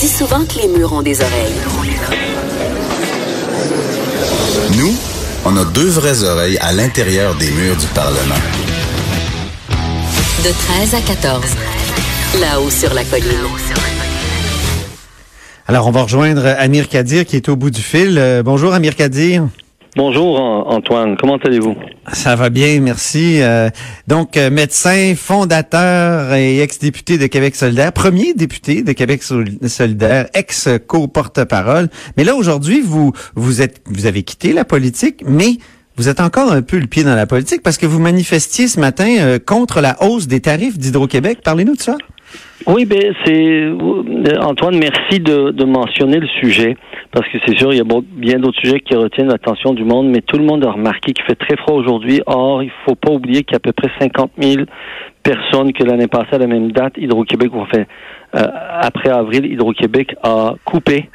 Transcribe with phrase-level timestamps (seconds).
[0.00, 1.54] Dit souvent que les murs ont des oreilles.
[4.76, 4.94] Nous,
[5.44, 8.36] on a deux vraies oreilles à l'intérieur des murs du Parlement.
[10.44, 11.42] De 13 à 14.
[12.40, 13.26] Là-haut sur la colline.
[15.66, 18.18] Alors, on va rejoindre Amir Kadir qui est au bout du fil.
[18.18, 19.48] Euh, bonjour, Amir Kadir.
[19.96, 21.74] Bonjour An- Antoine, comment allez-vous?
[22.12, 23.40] Ça va bien, merci.
[23.42, 23.68] Euh,
[24.06, 30.28] donc, euh, médecin, fondateur et ex-député de Québec solidaire, premier député de Québec Sol- solidaire,
[30.34, 31.88] ex-co-porte-parole.
[32.16, 35.56] Mais là, aujourd'hui, vous, vous avez quitté la politique, mais
[35.96, 38.78] vous êtes encore un peu le pied dans la politique parce que vous manifestiez ce
[38.78, 41.38] matin euh, contre la hausse des tarifs d'Hydro-Québec.
[41.42, 41.96] Parlez-nous de ça.
[42.66, 46.76] Oui, ben c'est euh, Antoine, merci de, mentionner le sujet
[47.12, 50.08] parce que c'est sûr il y a bien d'autres sujets qui retiennent l'attention du monde,
[50.08, 52.20] mais tout le monde a remarqué qu'il fait très froid aujourd'hui.
[52.26, 54.64] Or, il faut pas oublier qu'il y a à peu près 50 000
[55.22, 57.84] personnes que l'année passée à la même date, Hydro-Québec, enfin
[58.36, 58.46] euh,
[58.80, 61.08] après avril, Hydro-Quéquebec a coupé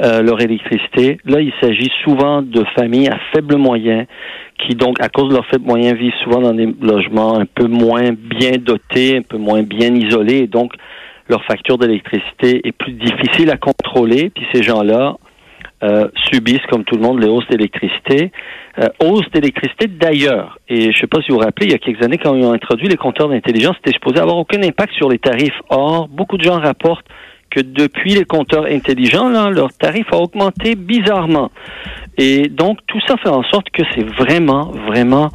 [0.00, 1.18] euh, leur électricité.
[1.24, 4.04] Là, il s'agit souvent de familles à faible moyen
[4.58, 7.66] qui, donc, à cause de leurs faibles moyens, vivent souvent dans des logements un peu
[7.66, 10.38] moins bien dotés, un peu moins bien isolés.
[10.38, 10.72] Et donc,
[11.28, 14.30] leur facture d'électricité est plus difficile à contrôler.
[14.30, 15.16] Puis ces gens-là
[15.82, 18.32] euh, subissent, comme tout le monde, les hausses d'électricité.
[18.78, 20.58] Euh, hausse d'électricité d'ailleurs.
[20.68, 22.34] Et je ne sais pas si vous vous rappelez, il y a quelques années, quand
[22.34, 25.60] ils ont introduit les compteurs d'intelligence, c'était supposé avoir aucun impact sur les tarifs.
[25.70, 27.06] Or, beaucoup de gens rapportent
[27.50, 31.50] que depuis les compteurs intelligents, là, leur tarif a augmenté bizarrement.
[32.16, 35.30] Et donc, tout ça fait en sorte que c'est vraiment, vraiment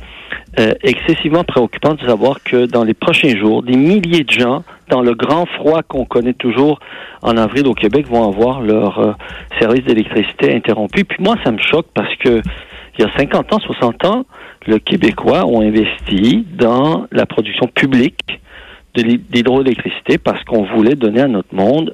[0.59, 5.01] euh, excessivement préoccupant de savoir que dans les prochains jours, des milliers de gens, dans
[5.01, 6.79] le grand froid qu'on connaît toujours
[7.21, 9.13] en avril au Québec, vont avoir leur euh,
[9.59, 11.05] service d'électricité interrompu.
[11.05, 12.41] Puis moi, ça me choque parce que
[12.97, 14.25] il y a 50 ans, 60 ans,
[14.67, 18.39] le Québécois ont investi dans la production publique
[18.95, 21.93] de l'hydroélectricité parce qu'on voulait donner à notre monde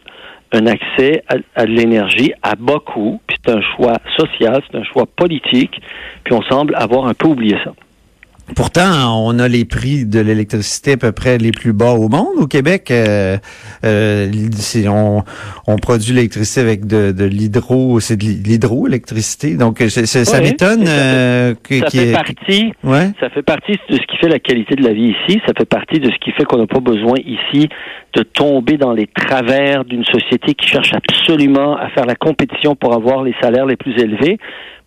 [0.52, 1.24] un accès
[1.56, 3.22] à, de l'énergie à bas coût.
[3.28, 5.80] Puis c'est un choix social, c'est un choix politique.
[6.24, 7.74] Puis on semble avoir un peu oublié ça.
[8.56, 12.38] Pourtant, on a les prix de l'électricité à peu près les plus bas au monde.
[12.38, 13.38] Au Québec, euh,
[13.86, 14.32] euh,
[14.88, 15.24] on,
[15.68, 19.56] on produit l'électricité avec de, de l'hydro, c'est de l'hydroélectricité.
[19.56, 23.12] Donc, ça m'étonne euh, que- Ça fait partie Ouais.
[23.20, 25.40] Ça fait partie de ce qui fait la qualité de la vie ici.
[25.46, 27.70] Ça fait partie de ce qui fait qu'on n'a pas besoin ici
[28.16, 32.94] de tomber dans les travers d'une société qui cherche absolument à faire la compétition pour
[32.94, 34.38] avoir les salaires les plus élevés.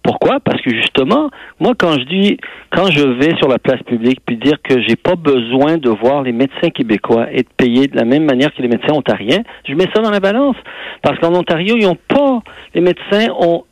[0.02, 0.40] Pourquoi?
[0.40, 1.30] Parce que justement,
[1.60, 2.36] moi, quand je dis,
[2.70, 6.22] quand je vais sur la place publique puis dire que j'ai pas besoin de voir
[6.22, 9.88] les médecins québécois être payés de la même manière que les médecins ontariens, je mets
[9.94, 10.56] ça dans la balance.
[11.02, 12.40] Parce qu'en Ontario, ils ont pas,
[12.74, 13.64] les médecins ont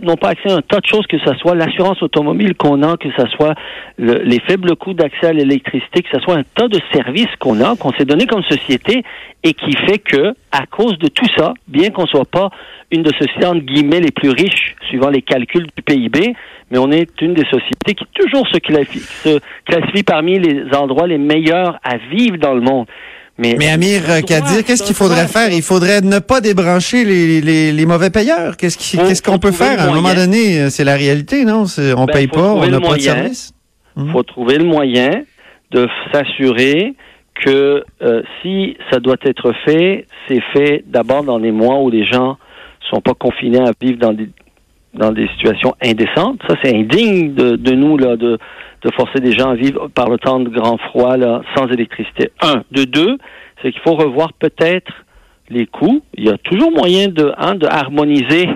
[0.00, 2.96] n'ont pas accès à un tas de choses, que ce soit l'assurance automobile qu'on a,
[2.96, 3.54] que ce soit
[3.98, 7.60] le- les faibles coûts d'accès à l'électricité, que ce soit un tas de services qu'on
[7.60, 9.02] a, qu'on s'est donné comme société,
[9.44, 12.50] et qui fait que, à cause de tout ça, bien qu'on soit pas
[12.90, 16.34] une de sociétés entre guillemets les plus riches, suivant les calculs du PIB,
[16.70, 21.78] mais on est une des sociétés qui toujours se classifie parmi les endroits les meilleurs
[21.84, 22.86] à vivre dans le monde.
[23.38, 25.50] Mais, Mais Amir Kadir, qu'est-ce qu'il faudrait faire?
[25.52, 28.56] Il faudrait ne pas débrancher les, les, les mauvais payeurs.
[28.56, 29.80] Qu'est-ce qu'on peut faire?
[29.80, 31.64] À un moment donné, euh, c'est la réalité, non?
[31.96, 33.52] On Ben, paye pas, on n'a pas de service.
[33.96, 35.22] Il faut trouver le moyen
[35.70, 36.94] de s'assurer
[37.44, 42.04] que euh, si ça doit être fait, c'est fait d'abord dans les mois où les
[42.04, 42.36] gens
[42.90, 44.28] sont pas confinés à vivre dans des
[44.94, 46.40] dans des situations indécentes.
[46.46, 48.36] Ça, c'est indigne de, de nous là, de,
[48.84, 52.30] de forcer des gens à vivre par le temps de grand froid là, sans électricité.
[52.40, 52.62] Un.
[52.72, 53.16] De deux,
[53.62, 54.92] c'est qu'il faut revoir peut-être
[55.48, 56.02] les coûts.
[56.14, 58.48] Il y a toujours moyen de, hein, de harmoniser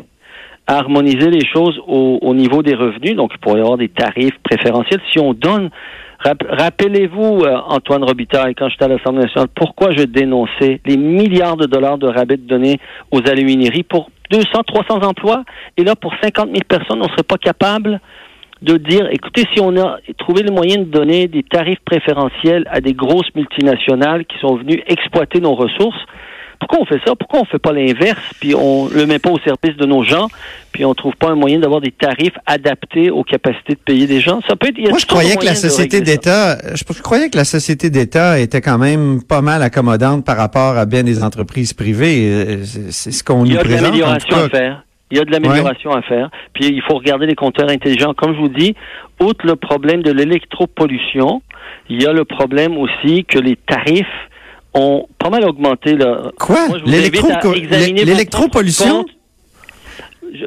[0.69, 3.15] harmoniser les choses au, au niveau des revenus.
[3.15, 5.01] Donc, il pourrait y avoir des tarifs préférentiels.
[5.13, 5.71] Si on donne,
[6.19, 11.57] rap- rappelez-vous, euh, Antoine Robitaille, quand j'étais à l'Assemblée nationale, pourquoi je dénonçais les milliards
[11.57, 12.81] de dollars de rabais donnés
[13.13, 15.45] aux alumineries pour 200, 300 emplois?
[15.77, 18.01] Et là, pour 50 000 personnes, on ne serait pas capable
[18.63, 22.81] de dire, écoutez, si on a trouvé le moyen de donner des tarifs préférentiels à
[22.81, 25.99] des grosses multinationales qui sont venues exploiter nos ressources,
[26.59, 27.15] Pourquoi on fait ça?
[27.15, 30.29] Pourquoi on fait pas l'inverse, puis on le met pas au service de nos gens,
[30.73, 34.21] puis on trouve pas un moyen d'avoir des tarifs adaptés aux capacités de payer des
[34.21, 34.41] gens?
[34.49, 34.79] Ça peut être.
[34.79, 37.45] il y a Moi, je croyais que la société d'État, je, je croyais que la
[37.45, 42.31] société d'État était quand même pas mal accommodante par rapport à bien des entreprises privées.
[42.33, 43.83] Euh, C'est ce qu'on Il y nous a de présente.
[43.85, 44.86] l'amélioration à faire.
[45.11, 46.31] Il y a de l'amélioration à faire.
[46.53, 48.13] Puis il faut regarder les compteurs intelligents.
[48.15, 48.75] Comme je vous dis,
[49.21, 51.43] outre le problème de l'électropollution,
[51.89, 54.07] il y a le problème aussi que les tarifs
[54.75, 55.97] ont pas mal augmenté.
[55.97, 56.33] Là.
[56.39, 56.67] Quoi?
[56.85, 59.05] L'électropollution?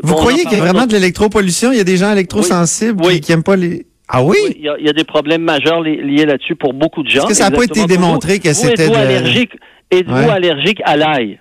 [0.03, 1.71] Vous bon, croyez qu'il y a vraiment de l'électropollution?
[1.71, 3.15] Il y a des gens électrosensibles Oui.
[3.15, 3.85] qui, qui aiment pas les...
[4.09, 4.35] Ah oui?
[4.43, 7.03] Oui, il y, a, il y a des problèmes majeurs li- liés là-dessus pour beaucoup
[7.03, 7.19] de gens.
[7.21, 9.51] Est-ce que ça a pas été démontré que c'était êtes-vous de- allergique,
[9.91, 10.29] êtes-vous Ouais.
[10.29, 11.39] allergique à l'ail?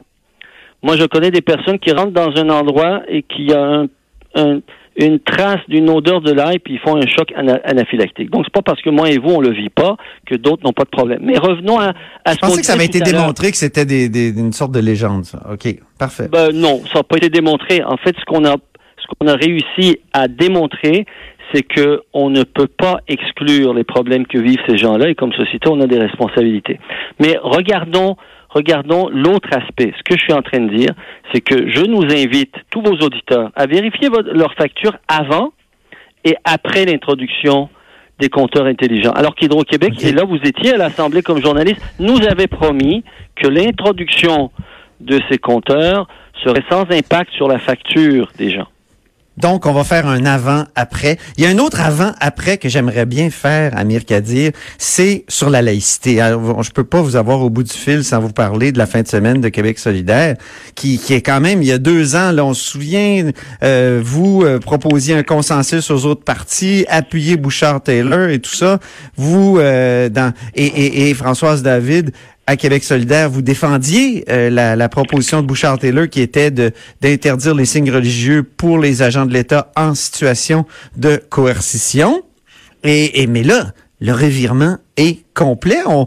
[0.82, 3.86] Moi, je connais des personnes qui rentrent dans un endroit et qui a un,
[4.34, 4.60] un-
[5.00, 8.30] une trace d'une odeur de l'ail, puis ils font un choc ana- anaphylactique.
[8.30, 9.96] Donc, c'est pas parce que moi et vous, on le vit pas
[10.26, 11.20] que d'autres n'ont pas de problème.
[11.22, 11.92] Mais revenons à,
[12.24, 14.72] à ce Je pensais que ça avait été démontré que c'était des, des- une sorte
[14.72, 15.40] de légende, ça.
[15.52, 15.68] OK,
[16.00, 16.26] parfait.
[16.30, 17.82] Ben, non, ça n'a pas été démontré.
[17.84, 21.06] En fait, ce qu'on a, ce qu'on a réussi à démontrer,
[21.54, 25.32] c'est que on ne peut pas exclure les problèmes que vivent ces gens-là et comme
[25.32, 26.80] société, on a des responsabilités.
[27.20, 28.16] Mais regardons,
[28.48, 29.92] regardons l'autre aspect.
[29.96, 30.90] Ce que je suis en train de dire,
[31.32, 35.52] c'est que je nous invite, tous vos auditeurs, à vérifier votre- leur facture avant
[36.24, 37.68] et après l'introduction
[38.18, 39.12] des compteurs intelligents.
[39.12, 43.04] Alors qu'Hydro-Québec, et là vous étiez à l'Assemblée comme journaliste, nous avait promis
[43.36, 44.50] que l'introduction
[45.00, 46.08] de ces compteurs
[46.42, 48.66] serait sans impact sur la facture des gens.
[49.40, 51.18] Donc, on va faire un avant-après.
[51.36, 55.62] Il y a un autre avant-après que j'aimerais bien faire, Amir Kadir, c'est sur la
[55.62, 56.20] laïcité.
[56.20, 58.86] Alors, je peux pas vous avoir au bout du fil sans vous parler de la
[58.86, 60.36] fin de semaine de Québec solidaire,
[60.74, 63.30] qui, est quand même, il y a deux ans, là, on se souvient,
[63.62, 68.80] euh, vous euh, proposiez un consensus aux autres partis, appuyez Bouchard-Taylor et tout ça.
[69.16, 70.08] Vous, euh,
[70.54, 72.12] et Françoise David,
[72.48, 77.66] à Québec solidaire, vous défendiez euh, la, la proposition de Bouchard-Taylor qui était d'interdire les
[77.66, 80.64] signes religieux pour les agents de l'État en situation
[80.96, 82.22] de coercition.
[82.84, 85.80] Et, et mais là, le revirement est complet.
[85.86, 86.06] On,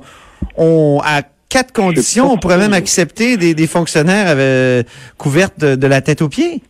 [0.57, 4.83] on à quatre conditions, on pourrait même accepter des, des fonctionnaires avec,
[5.19, 6.63] couvertes de, de la tête aux pieds.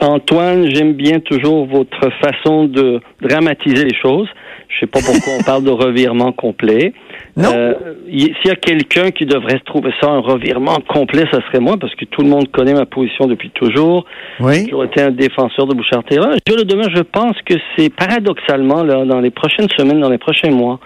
[0.00, 4.28] Antoine, j'aime bien toujours votre façon de dramatiser les choses.
[4.76, 6.92] Je sais pas pourquoi on parle de revirement complet.
[7.34, 7.48] Non.
[7.54, 7.74] Euh,
[8.10, 11.78] S'il y a quelqu'un qui devrait se trouver ça un revirement complet, ça serait moi,
[11.80, 14.04] parce que tout le monde connaît ma position depuis toujours.
[14.38, 14.64] J'ai Oui.
[14.64, 16.28] toujours été un défenseur de Bouchard-Taylor.
[16.46, 20.18] Je le demain, je pense que c'est paradoxalement, là, dans les prochaines semaines, dans les
[20.18, 20.78] prochains mois,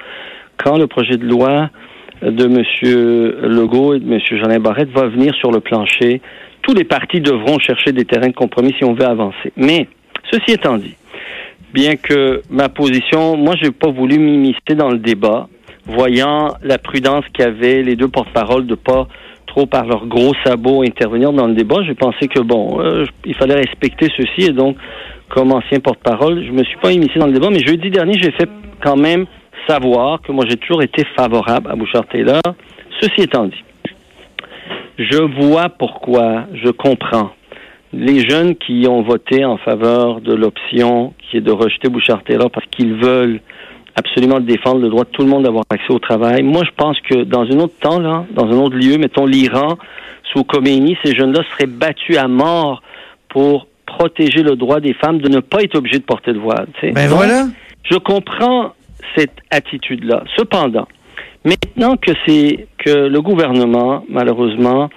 [0.56, 1.68] quand le projet de loi
[2.22, 2.62] de M.
[3.48, 4.20] Legault et de M.
[4.30, 6.20] Jolin Barrette va venir sur le plancher,
[6.62, 9.52] tous les partis devront chercher des terrains de compromis si on veut avancer.
[9.56, 9.88] Mais,
[10.30, 10.94] ceci étant dit,
[11.72, 15.48] bien que ma position, moi, j'ai pas voulu m'immiscer dans le débat,
[15.86, 19.08] voyant la prudence qu'avaient les deux porte-paroles de pas
[19.46, 21.82] trop par leurs gros sabots intervenir dans le débat.
[21.84, 24.76] J'ai pensé que bon, euh, il fallait respecter ceci et donc,
[25.28, 27.50] comme ancien porte-parole, je me suis pas immiscé dans le débat.
[27.50, 28.48] Mais jeudi dernier, j'ai fait
[28.82, 29.26] quand même
[29.68, 32.40] savoir que moi j'ai toujours été favorable à Bouchard Taylor.
[33.00, 33.64] Ceci étant dit,
[34.98, 37.30] je vois pourquoi, je comprends
[37.92, 42.50] les jeunes qui ont voté en faveur de l'option qui est de rejeter Bouchard Taylor
[42.50, 43.40] parce qu'ils veulent
[43.96, 46.42] absolument défendre le droit de tout le monde d'avoir accès au travail.
[46.42, 49.76] Moi, je pense que dans un autre temps, là, dans un autre lieu, mettons l'Iran,
[50.32, 52.82] sous Khomeini, ces jeunes-là seraient battus à mort
[53.28, 56.68] pour protéger le droit des femmes de ne pas être obligées de porter le voile.
[56.82, 57.46] Ben Donc, voilà.
[57.84, 58.72] je comprends
[59.16, 60.22] cette attitude-là.
[60.36, 60.86] Cependant,
[61.44, 64.88] maintenant que c'est que le gouvernement, malheureusement,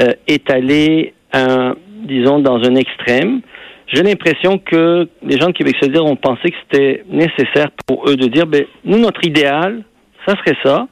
[0.00, 1.74] euh, est allé, un,
[2.10, 3.40] disons, dans un extrême,
[3.86, 8.16] j'ai l'impression que les gens de Québec solidaire ont pensé que c'était nécessaire pour eux
[8.16, 9.82] de dire, ben, nous, notre idéal,
[10.26, 10.86] ça serait ça,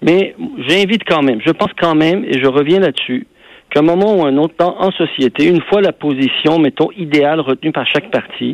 [0.00, 0.34] mais
[0.66, 3.26] j'invite quand même, je pense quand même, et je reviens là-dessus,
[3.70, 7.40] qu'à un moment ou un autre, dans- en société, une fois la position, mettons, idéale
[7.40, 8.50] retenue par chaque parti,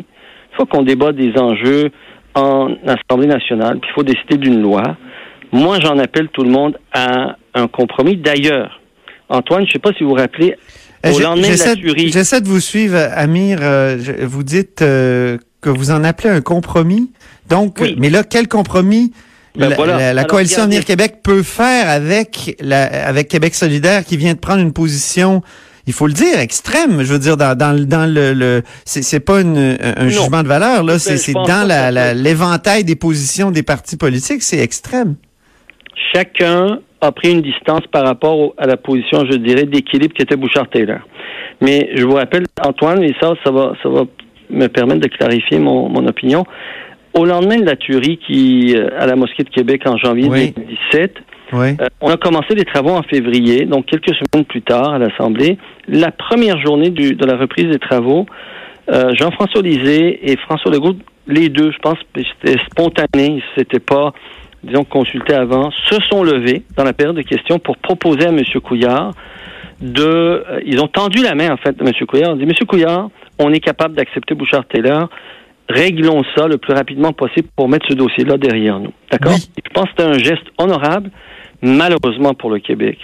[0.51, 1.89] une fois qu'on débat des enjeux
[2.35, 4.83] en Assemblée nationale, puis il faut décider d'une loi,
[5.51, 8.15] moi, j'en appelle tout le monde à un compromis.
[8.17, 8.79] D'ailleurs,
[9.29, 10.55] Antoine, je ne sais pas si vous vous rappelez,
[11.03, 13.59] De J'essaie de vous suivre, Amir.
[13.61, 17.11] euh, je- vous dites euh, que vous en appelez un compromis.
[17.49, 17.95] Donc, Oui.
[17.97, 19.11] mais là, quel compromis
[19.55, 19.93] Ben la, voilà.
[19.97, 20.63] la- la Alors, coalition.
[20.63, 25.41] Avenir Québec peut faire avec la, avec Québec solidaire qui vient de prendre une position,
[25.87, 27.01] il faut le dire, extrême.
[27.03, 30.09] Je veux dire, dans, dans, le- dans le, le c'est pas une- un Non.
[30.09, 33.63] jugement de valeur là, c'est je c'est pense dans la- la- l'éventail des positions des
[33.63, 35.15] partis politiques, c'est extrême.
[36.13, 40.21] chacun a pris une distance par rapport au- à la position, je dirais, d'équilibre qui
[40.23, 40.99] était Bouchard-Taylor.
[41.61, 44.03] Mais je vous rappelle, Antoine, et ça, ça va, ça va
[44.49, 46.43] me permettre de clarifier mon, mon opinion.
[47.13, 50.51] Au lendemain de la tuerie qui, euh, à la mosquée de Québec en janvier Oui.
[50.55, 51.13] 2017,
[51.53, 51.69] Oui.
[51.81, 55.57] Euh, on a commencé les travaux en février, donc quelques semaines plus tard à l'Assemblée.
[55.87, 58.27] La première journée du, de la reprise des travaux,
[58.91, 60.93] euh, Jean-François Lisée et François Legault,
[61.27, 64.13] les deux, je pense, c'était spontané, c'était pas,
[64.63, 68.41] disons, consulté avant, se sont levés dans la période de questions pour proposer à M.
[68.63, 69.13] Couillard
[69.81, 71.93] de, euh, ils ont tendu la main en fait de M.
[72.05, 72.31] Couillard.
[72.31, 72.51] On dit, M.
[72.67, 75.09] Couillard, on est capable d'accepter Bouchard-Taylor.
[75.69, 78.91] Réglons ça le plus rapidement possible pour mettre ce dossier-là derrière nous.
[79.11, 79.33] D'accord?
[79.33, 79.63] Oui.
[79.63, 81.11] Je pense que c'est un geste honorable,
[81.61, 82.97] malheureusement pour le Québec.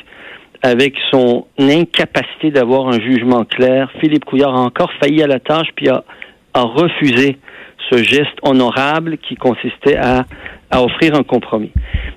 [0.64, 5.68] Avec son incapacité d'avoir un jugement clair, Philippe Couillard a encore failli à la tâche
[5.76, 6.04] puis a,
[6.54, 7.38] a refusé
[7.90, 10.26] ce geste honorable qui consistait à,
[10.72, 11.72] à offrir un compromis.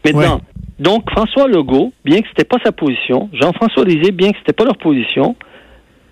[0.05, 0.63] Maintenant, Ouais.
[0.79, 4.65] donc François Legault, bien que c'était pas sa position, Jean-François Lisée, bien que c'était pas
[4.65, 5.37] leur position,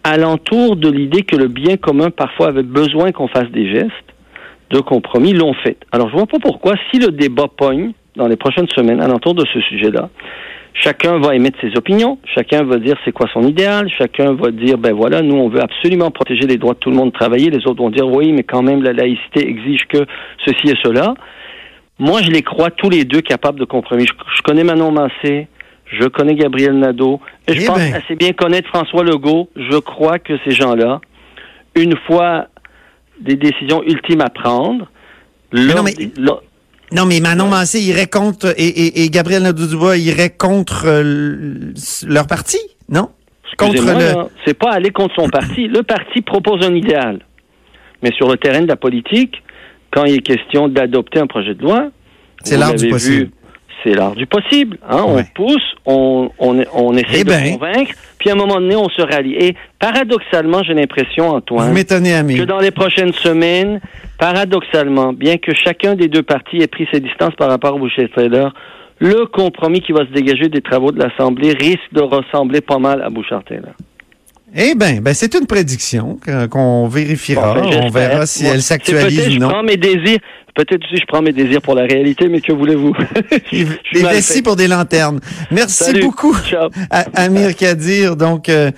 [0.04, 3.90] alentour de l'idée que le bien commun parfois avait besoin qu'on fasse des gestes
[4.70, 5.78] de compromis, l'ont fait.
[5.92, 9.44] Alors je vois pas pourquoi, si le débat pogne dans les prochaines semaines alentour de
[9.52, 10.08] ce sujet-là,
[10.74, 14.78] chacun va émettre ses opinions, chacun va dire c'est quoi son idéal, chacun va dire
[14.78, 17.50] ben voilà, nous on veut absolument protéger les droits de tout le monde de travailler,
[17.50, 20.04] les autres vont dire oui, mais quand même la laïcité exige que
[20.44, 21.14] ceci et cela.
[21.98, 24.06] Moi, je les crois tous les deux capables de compromis.
[24.06, 25.48] Je, je connais Manon Massé,
[25.86, 27.94] je connais Gabriel Nadeau, et je Eh pense ben.
[27.94, 29.48] assez bien connaître François Legault.
[29.56, 31.00] Je crois que ces gens-là,
[31.74, 32.48] une fois
[33.20, 34.90] des décisions ultimes à prendre,
[35.52, 36.42] non, mais- des- lors-
[36.92, 41.72] Non, mais Manon Massé irait contre, et, et, et Gabriel Nadeau-Dubois irait contre euh,
[42.06, 43.08] leur parti, non?
[43.58, 44.28] Contre le...
[44.44, 45.66] c'est pas aller contre son parti.
[45.66, 47.20] Le parti propose un idéal.
[48.02, 49.42] Mais sur le terrain de la politique,
[49.96, 51.88] quand il est question d'adopter un projet de loi,
[52.44, 53.24] C'est l'art du possible.
[53.24, 53.30] vu,
[53.82, 54.76] c'est l'art du possible.
[54.88, 55.04] Hein?
[55.04, 55.22] Ouais.
[55.22, 57.52] On pousse, on, on, on essaie Eh de ben.
[57.58, 59.34] convaincre, puis à un moment donné, on se rallie.
[59.34, 61.72] Et paradoxalement, j'ai l'impression, Antoine,
[62.36, 63.80] que dans les prochaines semaines,
[64.18, 68.08] paradoxalement, bien que chacun des deux partis ait pris ses distances par rapport au boucher
[68.14, 68.52] Taylor,
[68.98, 73.02] le compromis qui va se dégager des travaux de l'Assemblée risque de ressembler pas mal
[73.02, 73.72] à Bouchard-Taylor.
[74.58, 76.18] Eh ben, ben c'est une prédiction
[76.50, 77.54] qu'on vérifiera.
[77.54, 79.48] Bon, ben, on verra si Moi, elle s'actualise peut-être ou Je non.
[79.50, 80.18] prends mes désirs.
[80.54, 82.94] Peut-être aussi je prends mes désirs pour la réalité, mais que voulez-vous?
[83.52, 85.20] Je Des vessies pour des lanternes.
[85.50, 86.00] Merci Salut.
[86.00, 86.70] beaucoup, Ciao.
[86.88, 88.16] à- Amir Kadir.
[88.16, 88.70] Donc, euh,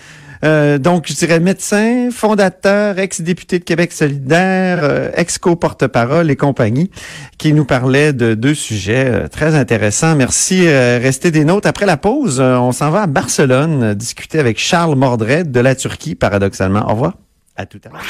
[0.45, 6.91] euh, donc, je dirais médecin, fondateur, ex-député de Québec solidaire, euh, ex-co-porte-parole et compagnie,
[7.39, 10.15] qui nous parlait de deux sujets euh, très intéressants.
[10.15, 10.69] Merci.
[10.69, 11.69] restez des nôtres.
[11.69, 16.15] Après la pause, on s'en va à Barcelone discuter avec Charles Mordret de la Turquie,
[16.15, 16.89] paradoxalement.
[16.89, 17.15] Au revoir.
[17.57, 18.03] À tout à l'heure.